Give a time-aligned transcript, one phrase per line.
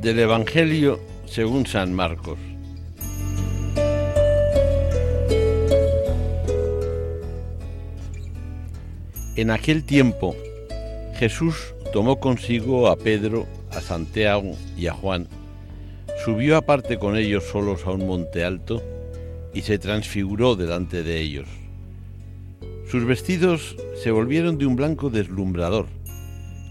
[0.00, 2.38] Del Evangelio según San Marcos.
[9.34, 10.36] En aquel tiempo
[11.16, 15.26] Jesús tomó consigo a Pedro, a Santiago y a Juan,
[16.24, 18.80] subió aparte con ellos solos a un monte alto
[19.52, 21.48] y se transfiguró delante de ellos.
[22.88, 25.86] Sus vestidos se volvieron de un blanco deslumbrador,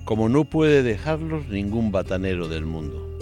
[0.08, 3.20] como no puede dejarlos ningún batanero del mundo.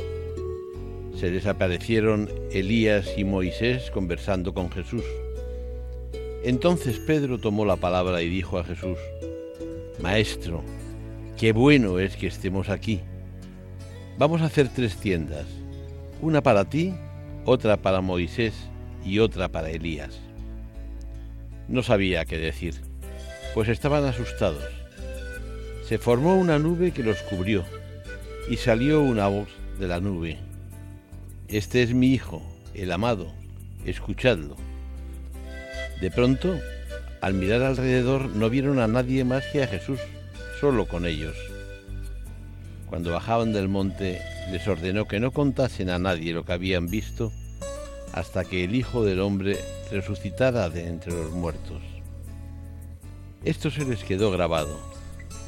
[1.15, 5.03] Se les aparecieron Elías y Moisés conversando con Jesús.
[6.43, 8.99] Entonces Pedro tomó la palabra y dijo a Jesús,
[9.99, 10.61] Maestro,
[11.37, 13.01] qué bueno es que estemos aquí.
[14.19, 15.47] Vamos a hacer tres tiendas,
[16.21, 16.93] una para ti,
[17.45, 18.53] otra para Moisés
[19.03, 20.19] y otra para Elías.
[21.67, 22.75] No sabía qué decir,
[23.55, 24.84] pues estaban asustados.
[25.87, 27.63] Se formó una nube que los cubrió
[28.49, 30.39] y salió una voz de la nube.
[31.47, 32.41] Este es mi Hijo,
[32.73, 33.31] el amado,
[33.85, 34.55] escuchadlo.
[36.01, 36.57] De pronto,
[37.21, 39.99] al mirar alrededor, no vieron a nadie más que a Jesús,
[40.59, 41.35] solo con ellos.
[42.89, 47.31] Cuando bajaban del monte, les ordenó que no contasen a nadie lo que habían visto
[48.11, 49.59] hasta que el Hijo del Hombre
[49.91, 51.83] resucitara de entre los muertos.
[53.43, 54.94] Esto se les quedó grabado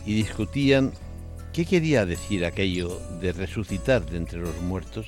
[0.07, 0.93] y discutían
[1.53, 5.05] qué quería decir aquello de resucitar de entre los muertos.